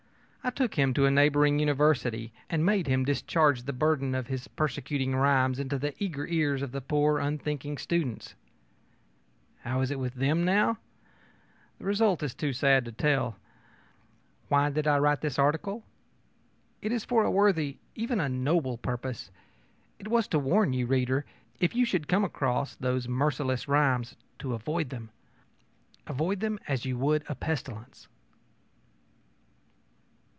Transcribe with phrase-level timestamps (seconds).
[0.43, 4.47] I took him to a neighboring university and made him discharge the burden of his
[4.47, 8.33] persecuting rhymes into the eager ears of the poor, unthinking students.
[9.59, 10.79] How is it with them, now?
[11.77, 13.35] The result is too sad to tell.
[14.47, 15.83] Why did I write this article?
[16.81, 19.29] It was for a worthy, even a noble, purpose.
[19.99, 21.23] It was to warn you, reader,
[21.59, 25.11] if you should came across those merciless rhymes, to avoid them
[26.07, 28.07] avoid them as you would a pestilence!